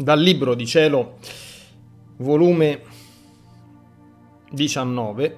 Dal 0.00 0.20
Libro 0.20 0.54
di 0.54 0.64
Cielo, 0.64 1.16
volume 2.18 2.82
19, 4.48 5.36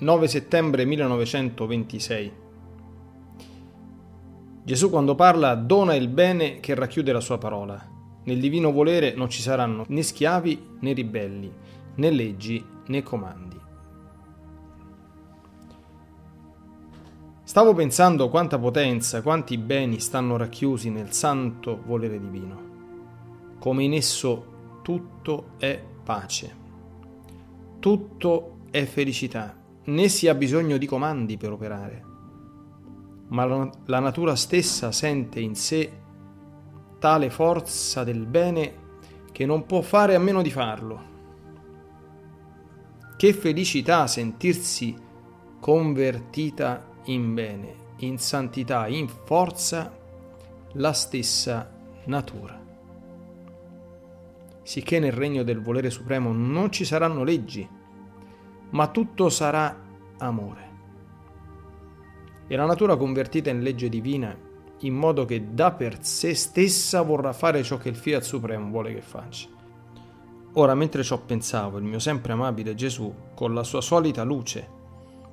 9 0.00 0.26
settembre 0.26 0.84
1926. 0.84 2.32
Gesù 4.64 4.90
quando 4.90 5.14
parla 5.14 5.54
dona 5.54 5.94
il 5.94 6.08
bene 6.08 6.58
che 6.58 6.74
racchiude 6.74 7.12
la 7.12 7.20
sua 7.20 7.38
parola. 7.38 7.80
Nel 8.24 8.40
divino 8.40 8.72
volere 8.72 9.14
non 9.14 9.30
ci 9.30 9.40
saranno 9.40 9.84
né 9.86 10.02
schiavi 10.02 10.70
né 10.80 10.92
ribelli, 10.92 11.52
né 11.94 12.10
leggi 12.10 12.64
né 12.88 13.02
comandi. 13.04 13.60
Stavo 17.44 17.74
pensando 17.74 18.28
quanta 18.28 18.58
potenza, 18.58 19.22
quanti 19.22 19.56
beni 19.56 20.00
stanno 20.00 20.36
racchiusi 20.36 20.90
nel 20.90 21.12
santo 21.12 21.80
volere 21.86 22.18
divino, 22.18 22.67
come 23.58 23.84
in 23.84 23.94
esso 23.94 24.80
tutto 24.82 25.50
è 25.58 25.82
pace, 26.02 26.56
tutto 27.78 28.58
è 28.70 28.84
felicità, 28.84 29.56
né 29.84 30.08
si 30.08 30.28
ha 30.28 30.34
bisogno 30.34 30.76
di 30.76 30.86
comandi 30.86 31.36
per 31.36 31.52
operare, 31.52 32.04
ma 33.28 33.44
la 33.84 33.98
natura 34.00 34.34
stessa 34.36 34.92
sente 34.92 35.40
in 35.40 35.54
sé 35.54 35.90
tale 36.98 37.30
forza 37.30 38.04
del 38.04 38.26
bene 38.26 38.86
che 39.32 39.46
non 39.46 39.66
può 39.66 39.82
fare 39.82 40.14
a 40.14 40.18
meno 40.18 40.42
di 40.42 40.50
farlo. 40.50 41.16
Che 43.16 43.32
felicità 43.32 44.06
sentirsi 44.06 44.96
convertita 45.60 46.86
in 47.04 47.34
bene, 47.34 47.74
in 47.98 48.18
santità, 48.18 48.86
in 48.86 49.08
forza 49.08 49.96
la 50.72 50.92
stessa 50.92 51.70
natura. 52.04 52.67
Sicché 54.68 54.98
nel 54.98 55.12
regno 55.12 55.44
del 55.44 55.62
volere 55.62 55.88
supremo 55.88 56.30
non 56.30 56.70
ci 56.70 56.84
saranno 56.84 57.24
leggi, 57.24 57.66
ma 58.68 58.88
tutto 58.88 59.30
sarà 59.30 59.74
amore. 60.18 60.70
E 62.46 62.54
la 62.54 62.66
natura 62.66 62.94
convertita 62.96 63.48
in 63.48 63.62
legge 63.62 63.88
divina 63.88 64.36
in 64.80 64.94
modo 64.94 65.24
che 65.24 65.54
da 65.54 65.72
per 65.72 66.04
sé 66.04 66.34
stessa 66.34 67.00
vorrà 67.00 67.32
fare 67.32 67.62
ciò 67.62 67.78
che 67.78 67.88
il 67.88 67.96
Fiat 67.96 68.20
Supremo 68.20 68.68
vuole 68.68 68.92
che 68.92 69.00
faccia. 69.00 69.48
Ora, 70.52 70.74
mentre 70.74 71.02
ciò 71.02 71.18
pensavo, 71.18 71.78
il 71.78 71.84
mio 71.84 71.98
sempre 71.98 72.34
amabile 72.34 72.74
Gesù, 72.74 73.10
con 73.34 73.54
la 73.54 73.64
sua 73.64 73.80
solita 73.80 74.22
luce, 74.22 74.68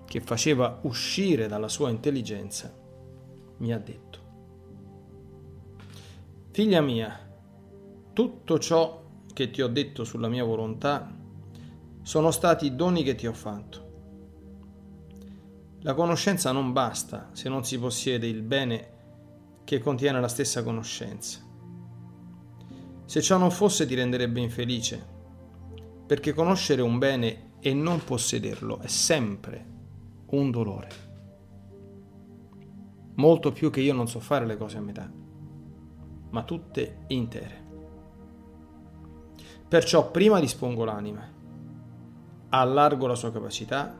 che 0.05 0.21
faceva 0.21 0.79
uscire 0.83 1.47
dalla 1.47 1.67
sua 1.67 1.89
intelligenza, 1.89 2.73
mi 3.57 3.73
ha 3.73 3.79
detto, 3.79 4.19
Figlia 6.51 6.79
mia, 6.79 7.19
tutto 8.13 8.59
ciò 8.59 9.03
che 9.35 9.51
ti 9.51 9.61
ho 9.61 9.67
detto 9.67 10.05
sulla 10.05 10.29
mia 10.29 10.45
volontà 10.45 11.13
sono 12.01 12.31
stati 12.31 12.73
doni 12.73 13.03
che 13.03 13.15
ti 13.15 13.27
ho 13.27 13.33
fatto. 13.33 13.83
La 15.81 15.93
conoscenza 15.93 16.53
non 16.53 16.71
basta 16.71 17.31
se 17.33 17.49
non 17.49 17.65
si 17.65 17.77
possiede 17.77 18.27
il 18.27 18.43
bene 18.43 18.93
che 19.65 19.79
contiene 19.79 20.21
la 20.21 20.29
stessa 20.29 20.63
conoscenza. 20.63 21.41
Se 23.03 23.21
ciò 23.21 23.37
non 23.37 23.51
fosse 23.51 23.85
ti 23.85 23.93
renderebbe 23.93 24.39
infelice, 24.39 25.05
perché 26.07 26.31
conoscere 26.31 26.81
un 26.81 26.97
bene 26.97 27.55
e 27.59 27.73
non 27.73 28.05
possederlo 28.05 28.79
è 28.79 28.87
sempre 28.87 29.65
un 30.27 30.49
dolore. 30.49 30.89
Molto 33.15 33.51
più 33.51 33.69
che 33.69 33.81
io 33.81 33.93
non 33.93 34.07
so 34.07 34.21
fare 34.21 34.45
le 34.45 34.55
cose 34.55 34.77
a 34.77 34.81
metà, 34.81 35.11
ma 36.29 36.43
tutte 36.43 37.03
intere. 37.07 37.64
Perciò 39.75 40.09
prima 40.09 40.39
dispongo 40.39 40.85
l'anima, 40.85 41.29
allargo 42.47 43.07
la 43.07 43.15
sua 43.15 43.29
capacità 43.29 43.93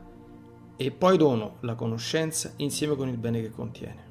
e 0.74 0.90
poi 0.90 1.18
dono 1.18 1.56
la 1.60 1.74
conoscenza 1.74 2.54
insieme 2.56 2.96
con 2.96 3.08
il 3.08 3.18
bene 3.18 3.42
che 3.42 3.50
contiene. 3.50 4.04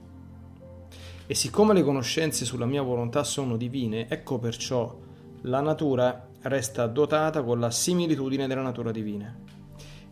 E 1.25 1.33
siccome 1.33 1.73
le 1.73 1.81
conoscenze 1.81 2.45
sulla 2.45 2.67
mia 2.67 2.83
volontà 2.83 3.23
sono 3.23 3.57
divine, 3.57 4.07
ecco 4.07 4.37
perciò 4.37 4.95
la 5.41 5.61
natura 5.61 6.29
resta 6.41 6.85
dotata 6.85 7.41
con 7.41 7.59
la 7.59 7.71
similitudine 7.71 8.45
della 8.45 8.61
natura 8.61 8.91
divina 8.91 9.35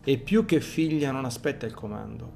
e 0.02 0.18
più 0.18 0.44
che 0.46 0.60
figlia 0.60 1.12
non 1.12 1.24
aspetta 1.24 1.66
il 1.66 1.74
comando, 1.74 2.32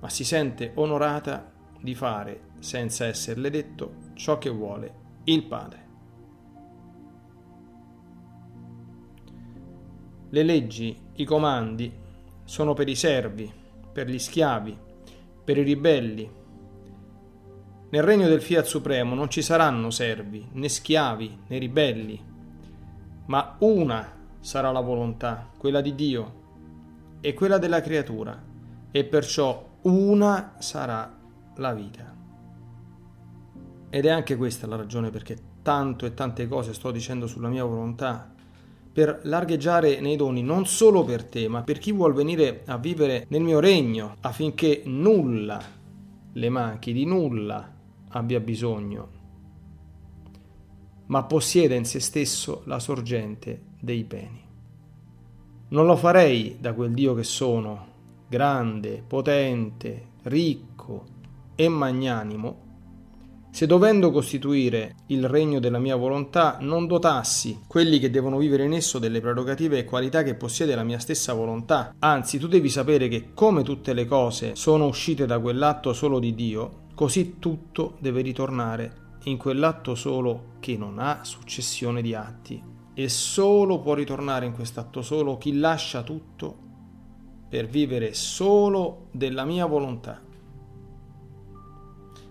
ma 0.00 0.10
si 0.10 0.22
sente 0.22 0.72
onorata 0.74 1.50
di 1.80 1.94
fare, 1.94 2.48
senza 2.58 3.06
esserle 3.06 3.48
detto, 3.48 3.94
ciò 4.12 4.36
che 4.36 4.50
vuole 4.50 4.94
il 5.24 5.44
Padre. 5.44 5.89
Le 10.32 10.42
leggi, 10.44 10.96
i 11.14 11.24
comandi 11.24 11.92
sono 12.44 12.72
per 12.72 12.88
i 12.88 12.94
servi, 12.94 13.52
per 13.92 14.08
gli 14.08 14.18
schiavi, 14.18 14.78
per 15.42 15.58
i 15.58 15.62
ribelli. 15.62 16.30
Nel 17.90 18.02
regno 18.04 18.28
del 18.28 18.40
Fiat 18.40 18.64
Supremo 18.64 19.16
non 19.16 19.28
ci 19.28 19.42
saranno 19.42 19.90
servi, 19.90 20.46
né 20.52 20.68
schiavi, 20.68 21.38
né 21.48 21.58
ribelli, 21.58 22.24
ma 23.26 23.56
una 23.58 24.18
sarà 24.38 24.70
la 24.70 24.78
volontà, 24.78 25.50
quella 25.56 25.80
di 25.80 25.96
Dio, 25.96 26.38
e 27.20 27.34
quella 27.34 27.58
della 27.58 27.80
creatura, 27.80 28.40
e 28.92 29.04
perciò 29.04 29.78
una 29.82 30.54
sarà 30.58 31.12
la 31.56 31.74
vita. 31.74 32.16
Ed 33.90 34.06
è 34.06 34.10
anche 34.10 34.36
questa 34.36 34.68
la 34.68 34.76
ragione 34.76 35.10
perché 35.10 35.36
tanto 35.62 36.06
e 36.06 36.14
tante 36.14 36.46
cose 36.46 36.72
sto 36.72 36.92
dicendo 36.92 37.26
sulla 37.26 37.48
mia 37.48 37.64
volontà, 37.64 38.32
per 38.92 39.20
largheggiare 39.24 40.00
nei 40.00 40.16
doni 40.16 40.42
non 40.42 40.66
solo 40.66 41.04
per 41.04 41.24
te, 41.24 41.48
ma 41.48 41.62
per 41.62 41.78
chi 41.78 41.92
vuol 41.92 42.12
venire 42.12 42.62
a 42.66 42.76
vivere 42.76 43.26
nel 43.28 43.42
mio 43.42 43.60
regno, 43.60 44.16
affinché 44.20 44.82
nulla 44.84 45.60
le 46.32 46.48
manchi, 46.48 46.92
di 46.92 47.04
nulla 47.04 47.72
abbia 48.08 48.40
bisogno, 48.40 49.08
ma 51.06 51.22
possieda 51.24 51.74
in 51.74 51.84
se 51.84 52.00
stesso 52.00 52.62
la 52.64 52.78
sorgente 52.78 53.62
dei 53.80 54.04
beni. 54.04 54.48
Non 55.68 55.86
lo 55.86 55.96
farei 55.96 56.56
da 56.58 56.72
quel 56.72 56.92
Dio 56.92 57.14
che 57.14 57.22
sono, 57.22 57.86
grande, 58.28 59.04
potente, 59.06 60.08
ricco 60.22 61.04
e 61.54 61.68
magnanimo, 61.68 62.68
se 63.50 63.66
dovendo 63.66 64.10
costituire 64.10 64.94
il 65.06 65.26
regno 65.26 65.58
della 65.58 65.78
mia 65.78 65.96
volontà 65.96 66.58
non 66.60 66.86
dotassi 66.86 67.60
quelli 67.66 67.98
che 67.98 68.10
devono 68.10 68.38
vivere 68.38 68.64
in 68.64 68.72
esso 68.72 68.98
delle 68.98 69.20
prerogative 69.20 69.78
e 69.78 69.84
qualità 69.84 70.22
che 70.22 70.34
possiede 70.34 70.74
la 70.74 70.84
mia 70.84 70.98
stessa 70.98 71.32
volontà. 71.32 71.94
Anzi, 71.98 72.38
tu 72.38 72.46
devi 72.46 72.68
sapere 72.68 73.08
che 73.08 73.30
come 73.34 73.62
tutte 73.62 73.92
le 73.92 74.06
cose 74.06 74.54
sono 74.54 74.86
uscite 74.86 75.26
da 75.26 75.40
quell'atto 75.40 75.92
solo 75.92 76.18
di 76.18 76.34
Dio, 76.34 76.86
così 76.94 77.38
tutto 77.38 77.96
deve 77.98 78.22
ritornare 78.22 79.08
in 79.24 79.36
quell'atto 79.36 79.94
solo 79.94 80.52
che 80.60 80.76
non 80.76 80.98
ha 80.98 81.24
successione 81.24 82.00
di 82.02 82.14
atti 82.14 82.62
e 82.94 83.08
solo 83.08 83.80
può 83.80 83.94
ritornare 83.94 84.46
in 84.46 84.52
quest'atto 84.52 85.02
solo 85.02 85.38
chi 85.38 85.58
lascia 85.58 86.02
tutto 86.02 86.68
per 87.48 87.66
vivere 87.66 88.14
solo 88.14 89.08
della 89.10 89.44
mia 89.44 89.66
volontà. 89.66 90.20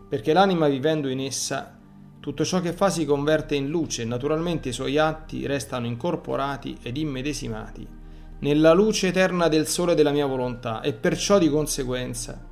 Perché 0.10 0.34
l'anima 0.34 0.68
vivendo 0.68 1.08
in 1.08 1.22
essa, 1.22 1.78
tutto 2.20 2.44
ciò 2.44 2.60
che 2.60 2.74
fa 2.74 2.90
si 2.90 3.06
converte 3.06 3.56
in 3.56 3.70
luce 3.70 4.02
e 4.02 4.06
naturalmente 4.06 4.70
i 4.70 4.74
suoi 4.74 4.98
atti 4.98 5.46
restano 5.46 5.86
incorporati 5.86 6.78
ed 6.82 6.98
immedesimati 6.98 7.98
nella 8.40 8.72
luce 8.72 9.08
eterna 9.08 9.48
del 9.50 9.68
sole 9.68 9.96
della 9.96 10.12
mia 10.12 10.26
volontà 10.26 10.82
e 10.82 10.94
perciò 10.94 11.38
di 11.38 11.50
conseguenza 11.50 12.48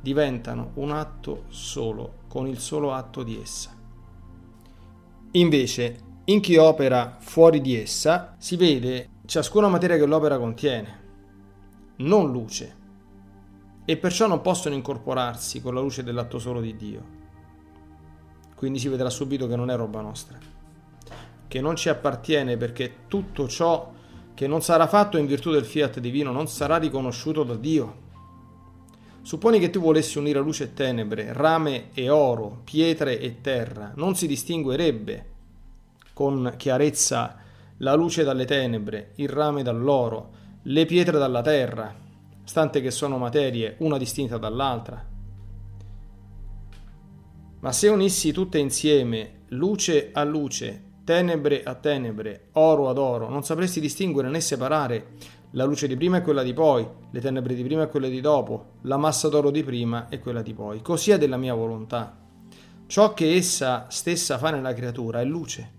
diventano 0.00 0.72
un 0.74 0.90
atto 0.90 1.44
solo 1.48 2.22
con 2.26 2.48
il 2.48 2.58
solo 2.58 2.92
atto 2.92 3.22
di 3.22 3.38
essa. 3.40 3.70
Invece, 5.32 5.98
in 6.24 6.40
chi 6.40 6.56
opera 6.56 7.16
fuori 7.20 7.60
di 7.60 7.76
essa 7.76 8.34
si 8.38 8.56
vede 8.56 9.08
ciascuna 9.24 9.68
materia 9.68 9.96
che 9.96 10.06
l'opera 10.06 10.38
contiene, 10.38 10.98
non 11.98 12.32
luce, 12.32 12.76
e 13.90 13.96
perciò 13.96 14.28
non 14.28 14.40
possono 14.40 14.76
incorporarsi 14.76 15.60
con 15.60 15.74
la 15.74 15.80
luce 15.80 16.04
dell'atto 16.04 16.38
solo 16.38 16.60
di 16.60 16.76
Dio. 16.76 17.02
Quindi 18.54 18.78
si 18.78 18.86
vedrà 18.86 19.10
subito 19.10 19.48
che 19.48 19.56
non 19.56 19.68
è 19.68 19.74
roba 19.74 20.00
nostra, 20.00 20.38
che 21.48 21.60
non 21.60 21.74
ci 21.74 21.88
appartiene 21.88 22.56
perché 22.56 23.08
tutto 23.08 23.48
ciò 23.48 23.90
che 24.32 24.46
non 24.46 24.62
sarà 24.62 24.86
fatto 24.86 25.16
in 25.16 25.26
virtù 25.26 25.50
del 25.50 25.64
fiat 25.64 25.98
divino 25.98 26.30
non 26.30 26.46
sarà 26.46 26.76
riconosciuto 26.76 27.42
da 27.42 27.56
Dio. 27.56 27.96
Supponi 29.22 29.58
che 29.58 29.70
tu 29.70 29.80
volessi 29.80 30.18
unire 30.18 30.38
luce 30.38 30.64
e 30.64 30.72
tenebre, 30.72 31.32
rame 31.32 31.90
e 31.92 32.10
oro, 32.10 32.60
pietre 32.62 33.18
e 33.18 33.40
terra, 33.40 33.90
non 33.96 34.14
si 34.14 34.28
distinguerebbe 34.28 35.30
con 36.12 36.54
chiarezza 36.56 37.38
la 37.78 37.94
luce 37.94 38.22
dalle 38.22 38.44
tenebre, 38.44 39.14
il 39.16 39.28
rame 39.28 39.64
dall'oro, 39.64 40.30
le 40.62 40.86
pietre 40.86 41.18
dalla 41.18 41.42
terra, 41.42 41.99
stante 42.50 42.80
che 42.80 42.90
sono 42.90 43.16
materie 43.16 43.76
una 43.78 43.96
distinta 43.96 44.36
dall'altra. 44.36 45.06
Ma 47.60 47.70
se 47.70 47.86
unissi 47.86 48.32
tutte 48.32 48.58
insieme 48.58 49.42
luce 49.50 50.10
a 50.12 50.24
luce, 50.24 50.94
tenebre 51.04 51.62
a 51.62 51.76
tenebre, 51.76 52.48
oro 52.54 52.88
ad 52.88 52.98
oro, 52.98 53.28
non 53.28 53.44
sapresti 53.44 53.78
distinguere 53.78 54.28
né 54.30 54.40
separare 54.40 55.12
la 55.52 55.62
luce 55.62 55.86
di 55.86 55.94
prima 55.94 56.16
e 56.16 56.22
quella 56.22 56.42
di 56.42 56.52
poi, 56.52 56.84
le 57.12 57.20
tenebre 57.20 57.54
di 57.54 57.62
prima 57.62 57.84
e 57.84 57.88
quelle 57.88 58.10
di 58.10 58.20
dopo, 58.20 58.78
la 58.82 58.96
massa 58.96 59.28
d'oro 59.28 59.52
di 59.52 59.62
prima 59.62 60.08
e 60.08 60.18
quella 60.18 60.42
di 60.42 60.52
poi. 60.52 60.82
Così 60.82 61.12
è 61.12 61.18
della 61.18 61.36
mia 61.36 61.54
volontà. 61.54 62.18
Ciò 62.86 63.14
che 63.14 63.32
essa 63.32 63.86
stessa 63.90 64.38
fa 64.38 64.50
nella 64.50 64.74
creatura 64.74 65.20
è 65.20 65.24
luce. 65.24 65.72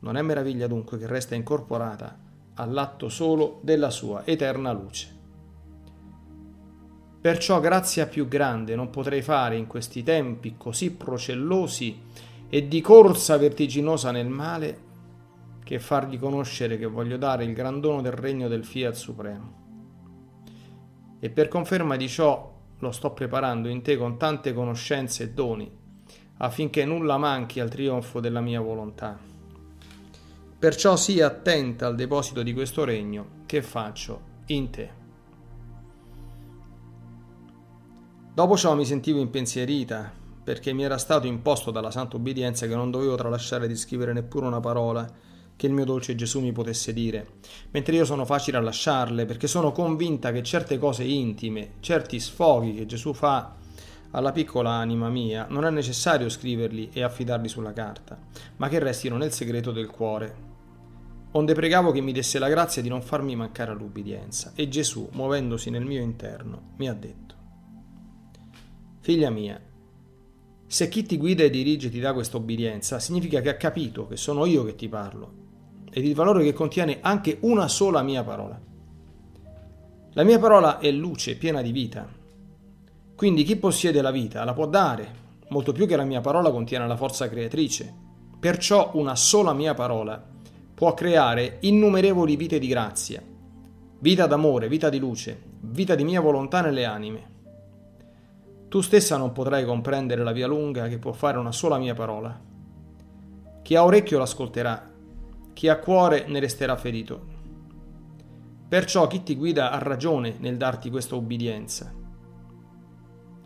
Non 0.00 0.18
è 0.18 0.20
meraviglia 0.20 0.66
dunque 0.66 0.98
che 0.98 1.06
resta 1.06 1.34
incorporata 1.34 2.18
all'atto 2.56 3.08
solo 3.08 3.60
della 3.62 3.88
sua 3.88 4.26
eterna 4.26 4.72
luce. 4.72 5.19
Perciò 7.20 7.60
grazia 7.60 8.06
più 8.06 8.26
grande 8.28 8.74
non 8.74 8.88
potrei 8.88 9.20
fare 9.20 9.56
in 9.56 9.66
questi 9.66 10.02
tempi 10.02 10.54
così 10.56 10.92
procellosi 10.92 12.00
e 12.48 12.66
di 12.66 12.80
corsa 12.80 13.36
vertiginosa 13.36 14.10
nel 14.10 14.28
male 14.28 14.88
che 15.62 15.78
fargli 15.78 16.18
conoscere 16.18 16.78
che 16.78 16.86
voglio 16.86 17.18
dare 17.18 17.44
il 17.44 17.52
gran 17.52 17.78
dono 17.78 18.00
del 18.00 18.12
regno 18.12 18.48
del 18.48 18.64
Fiat 18.64 18.94
Supremo. 18.94 19.58
E 21.20 21.28
per 21.28 21.48
conferma 21.48 21.96
di 21.96 22.08
ciò 22.08 22.58
lo 22.78 22.90
sto 22.90 23.12
preparando 23.12 23.68
in 23.68 23.82
te 23.82 23.98
con 23.98 24.16
tante 24.16 24.54
conoscenze 24.54 25.24
e 25.24 25.30
doni, 25.32 25.70
affinché 26.38 26.86
nulla 26.86 27.18
manchi 27.18 27.60
al 27.60 27.68
trionfo 27.68 28.20
della 28.20 28.40
mia 28.40 28.62
volontà. 28.62 29.18
Perciò 30.58 30.96
sii 30.96 31.20
attenta 31.20 31.86
al 31.86 31.96
deposito 31.96 32.42
di 32.42 32.54
questo 32.54 32.84
regno 32.84 33.42
che 33.44 33.60
faccio 33.60 34.20
in 34.46 34.70
te. 34.70 34.99
Dopo 38.40 38.56
ciò 38.56 38.74
mi 38.74 38.86
sentivo 38.86 39.20
impensierita, 39.20 40.10
perché 40.42 40.72
mi 40.72 40.82
era 40.82 40.96
stato 40.96 41.26
imposto 41.26 41.70
dalla 41.70 41.90
santa 41.90 42.16
obbedienza 42.16 42.66
che 42.66 42.74
non 42.74 42.90
dovevo 42.90 43.14
tralasciare 43.14 43.68
di 43.68 43.76
scrivere 43.76 44.14
neppure 44.14 44.46
una 44.46 44.60
parola 44.60 45.06
che 45.54 45.66
il 45.66 45.74
mio 45.74 45.84
dolce 45.84 46.14
Gesù 46.14 46.40
mi 46.40 46.50
potesse 46.50 46.94
dire, 46.94 47.32
mentre 47.72 47.96
io 47.96 48.06
sono 48.06 48.24
facile 48.24 48.56
a 48.56 48.62
lasciarle, 48.62 49.26
perché 49.26 49.46
sono 49.46 49.72
convinta 49.72 50.32
che 50.32 50.42
certe 50.42 50.78
cose 50.78 51.04
intime, 51.04 51.72
certi 51.80 52.18
sfoghi 52.18 52.72
che 52.72 52.86
Gesù 52.86 53.12
fa 53.12 53.56
alla 54.12 54.32
piccola 54.32 54.70
anima 54.70 55.10
mia, 55.10 55.44
non 55.50 55.66
è 55.66 55.70
necessario 55.70 56.30
scriverli 56.30 56.88
e 56.94 57.02
affidarli 57.02 57.46
sulla 57.46 57.74
carta, 57.74 58.18
ma 58.56 58.68
che 58.70 58.78
restino 58.78 59.18
nel 59.18 59.34
segreto 59.34 59.70
del 59.70 59.90
cuore. 59.90 60.34
Onde 61.32 61.52
pregavo 61.52 61.92
che 61.92 62.00
mi 62.00 62.12
desse 62.12 62.38
la 62.38 62.48
grazia 62.48 62.80
di 62.80 62.88
non 62.88 63.02
farmi 63.02 63.36
mancare 63.36 63.72
all'ubbidienza, 63.72 64.52
e 64.54 64.66
Gesù, 64.70 65.10
muovendosi 65.12 65.68
nel 65.68 65.84
mio 65.84 66.00
interno, 66.00 66.70
mi 66.78 66.88
ha 66.88 66.94
detto, 66.94 67.29
Figlia 69.00 69.30
mia, 69.30 69.60
se 70.66 70.88
chi 70.88 71.02
ti 71.02 71.16
guida 71.16 71.42
e 71.42 71.50
dirige 71.50 71.90
ti 71.90 71.98
dà 71.98 72.12
questa 72.12 72.36
obbedienza, 72.36 73.00
significa 73.00 73.40
che 73.40 73.48
ha 73.48 73.56
capito 73.56 74.06
che 74.06 74.16
sono 74.16 74.44
io 74.44 74.62
che 74.62 74.76
ti 74.76 74.88
parlo 74.88 75.32
ed 75.90 76.04
il 76.04 76.14
valore 76.14 76.44
che 76.44 76.52
contiene 76.52 76.98
anche 77.00 77.38
una 77.40 77.66
sola 77.66 78.02
mia 78.02 78.22
parola. 78.22 78.60
La 80.12 80.22
mia 80.22 80.38
parola 80.38 80.78
è 80.78 80.90
luce 80.90 81.36
piena 81.36 81.62
di 81.62 81.72
vita. 81.72 82.08
Quindi 83.16 83.42
chi 83.42 83.56
possiede 83.56 84.02
la 84.02 84.10
vita 84.10 84.44
la 84.44 84.52
può 84.52 84.66
dare, 84.66 85.12
molto 85.48 85.72
più 85.72 85.86
che 85.86 85.96
la 85.96 86.04
mia 86.04 86.20
parola 86.20 86.50
contiene 86.50 86.86
la 86.86 86.96
forza 86.96 87.28
creatrice. 87.28 87.92
Perciò 88.38 88.90
una 88.94 89.16
sola 89.16 89.52
mia 89.52 89.74
parola 89.74 90.22
può 90.74 90.94
creare 90.94 91.56
innumerevoli 91.62 92.36
vite 92.36 92.58
di 92.58 92.68
grazia, 92.68 93.22
vita 93.98 94.26
d'amore, 94.26 94.68
vita 94.68 94.88
di 94.88 94.98
luce, 94.98 95.40
vita 95.62 95.94
di 95.94 96.04
mia 96.04 96.20
volontà 96.20 96.60
nelle 96.60 96.84
anime. 96.84 97.38
Tu 98.70 98.80
stessa 98.82 99.16
non 99.16 99.32
potrai 99.32 99.64
comprendere 99.64 100.22
la 100.22 100.30
via 100.30 100.46
lunga 100.46 100.86
che 100.86 100.98
può 100.98 101.10
fare 101.10 101.38
una 101.38 101.50
sola 101.50 101.76
mia 101.76 101.92
parola. 101.92 102.40
Chi 103.62 103.74
ha 103.74 103.82
orecchio 103.82 104.16
l'ascolterà, 104.16 104.88
chi 105.52 105.66
ha 105.66 105.80
cuore 105.80 106.26
ne 106.28 106.38
resterà 106.38 106.76
ferito. 106.76 107.26
Perciò 108.68 109.08
chi 109.08 109.24
ti 109.24 109.34
guida 109.34 109.72
ha 109.72 109.78
ragione 109.78 110.36
nel 110.38 110.56
darti 110.56 110.88
questa 110.88 111.16
ubbidienza. 111.16 111.92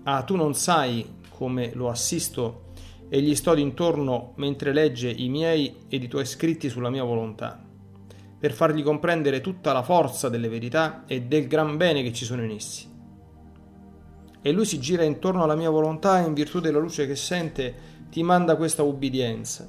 Ah, 0.03 0.23
tu 0.25 0.37
non 0.37 0.53
sai 0.53 1.21
come 1.31 1.73
lo 1.73 1.88
assisto 1.88 2.73
e 3.09 3.23
gli 3.23 3.35
sto 3.35 3.55
d'intorno 3.55 4.35
mentre 4.37 4.75
legge 4.75 5.09
i 5.09 5.31
miei 5.31 5.87
ed 5.88 6.03
i 6.03 6.09
tuoi 6.09 6.27
scritti 6.27 6.69
sulla 6.69 6.91
mia 6.91 7.03
volontà, 7.03 7.59
per 8.38 8.53
fargli 8.53 8.82
comprendere 8.82 9.41
tutta 9.41 9.73
la 9.73 9.82
forza 9.82 10.29
delle 10.29 10.50
verità 10.50 11.05
e 11.06 11.23
del 11.23 11.47
gran 11.47 11.79
bene 11.79 12.03
che 12.03 12.12
ci 12.12 12.27
sono 12.27 12.44
in 12.44 12.50
essi 12.50 12.93
e 14.46 14.52
lui 14.52 14.67
si 14.67 14.79
gira 14.79 15.05
intorno 15.05 15.43
alla 15.43 15.55
mia 15.55 15.70
volontà 15.70 16.20
e 16.20 16.26
in 16.26 16.35
virtù 16.35 16.61
della 16.61 16.79
luce 16.79 17.06
che 17.06 17.17
sente 17.17 17.75
ti 18.11 18.23
manda 18.23 18.56
questa 18.56 18.82
ubbidienza. 18.82 19.67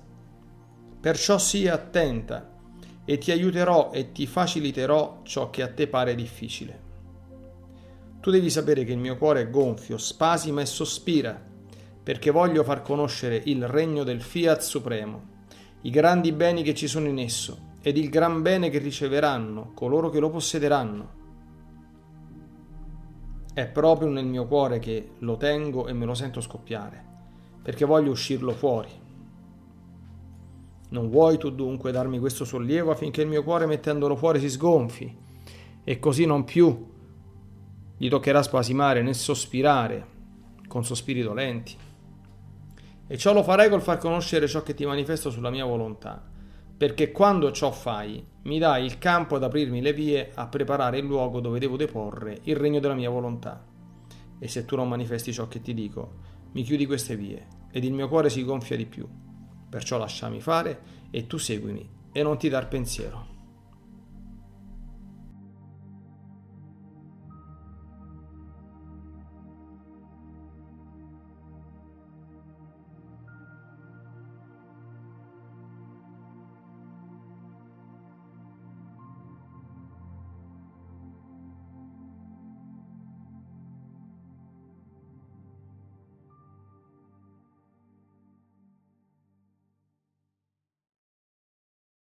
Perciò 1.00 1.38
sii 1.38 1.69
attenta 1.69 2.51
e 3.06 3.18
ti 3.18 3.31
aiuterò 3.31 3.92
e 3.94 4.12
ti 4.12 4.27
faciliterò 4.27 5.22
ciò 5.24 5.50
che 5.50 5.62
a 5.62 5.72
te 5.72 5.88
pare 5.88 6.13
difficile. 6.13 6.81
Tu 8.19 8.30
devi 8.30 8.50
sapere 8.50 8.83
che 8.83 8.92
il 8.92 8.98
mio 8.98 9.16
cuore 9.16 9.44
è 9.44 9.50
gonfio, 9.50 9.98
spasima 9.98 10.60
e 10.60 10.66
sospira, 10.66 11.42
perché 12.04 12.30
voglio 12.30 12.66
far 12.66 12.81
conoscere 12.81 13.42
il 13.45 13.66
regno 13.69 14.04
del 14.04 14.22
Fiat 14.22 14.60
Supremo, 14.60 15.24
i 15.83 15.89
grandi 15.89 16.33
beni 16.33 16.63
che 16.63 16.75
ci 16.75 16.89
sono 16.89 17.07
in 17.07 17.19
esso 17.19 17.75
ed 17.81 17.95
il 17.95 18.10
gran 18.10 18.42
bene 18.42 18.69
che 18.69 18.80
riceveranno 18.80 19.72
coloro 19.74 20.10
che 20.10 20.19
lo 20.19 20.30
possederanno 20.30 21.24
è 23.56 23.68
proprio 23.68 24.10
nel 24.10 24.25
mio 24.25 24.46
cuore 24.48 24.80
che 24.80 25.12
lo 25.19 25.38
tengo 25.38 25.88
e 25.88 25.94
me 25.94 26.04
lo 26.04 26.13
sento 26.13 26.42
scoppiare, 26.42 27.02
perché 27.63 27.86
voglio 27.86 28.12
uscirlo 28.12 28.52
fuori. 28.52 28.90
Non 30.90 31.10
vuoi 31.10 31.38
tu 31.38 31.50
dunque 31.52 31.94
darmi 31.94 32.19
questo 32.19 32.44
sollievo 32.44 32.92
affinché 32.92 33.22
il 33.22 33.30
mio 33.30 33.44
cuore 33.44 33.66
mettendolo 33.66 34.18
fuori 34.18 34.42
si 34.42 34.50
sgonfi 34.50 35.18
e 35.86 36.00
così 36.00 36.25
non 36.25 36.44
più 36.44 36.86
gli 37.96 38.10
toccherà 38.10 38.44
spasimare 38.44 39.02
né 39.02 39.13
sospirare 39.13 40.06
con 40.68 40.84
sospiri 40.84 41.22
dolenti. 41.22 41.78
E 43.08 43.18
ciò 43.18 43.31
lo 43.31 43.42
farei 43.42 43.69
col 43.69 43.81
far 43.81 44.00
conoscere 44.00 44.50
ciò 44.50 44.63
che 44.63 44.74
ti 44.74 44.86
manifesto 44.86 45.30
sulla 45.30 45.50
mia 45.50 45.63
volontà, 45.63 46.22
perché 46.77 47.12
quando 47.12 47.51
ciò 47.51 47.72
fai 47.72 48.24
mi 48.44 48.60
dai 48.60 48.86
il 48.86 48.98
campo 48.98 49.36
ad 49.36 49.44
aprirmi 49.44 49.82
le 49.82 49.94
vie 49.94 50.32
a 50.34 50.48
preparare 50.48 51.00
il 51.00 51.05
luogo 51.05 51.39
dove 51.39 51.60
devo 51.60 51.77
deporre 51.77 52.39
il 52.44 52.55
regno 52.55 52.79
della 52.79 52.94
mia 52.94 53.10
volontà. 53.10 53.65
E 54.38 54.48
se 54.48 54.65
tu 54.65 54.75
non 54.75 54.89
manifesti 54.89 55.34
ciò 55.34 55.48
che 55.48 55.62
ti 55.62 55.74
dico, 55.74 56.13
mi 56.51 56.63
chiudi 56.63 56.86
queste 56.86 57.15
vie 57.15 57.48
ed 57.72 57.84
il 57.84 57.94
mio 57.94 58.08
cuore 58.08 58.29
si 58.29 58.44
gonfia 58.44 58.75
di 58.75 58.86
più. 58.86 59.08
Perciò 59.70 59.98
lasciami 59.98 60.41
fare 60.41 60.82
e 61.12 61.27
tu 61.27 61.38
seguimi 61.38 61.89
e 62.12 62.24
non 62.24 62.38
ti 62.38 62.50
dar 62.50 62.67
pensiero. 62.67 63.35